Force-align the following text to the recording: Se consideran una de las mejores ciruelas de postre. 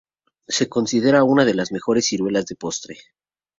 Se 0.47 0.67
consideran 0.67 1.25
una 1.27 1.45
de 1.45 1.53
las 1.53 1.71
mejores 1.71 2.07
ciruelas 2.07 2.47
de 2.47 2.55
postre. 2.55 2.97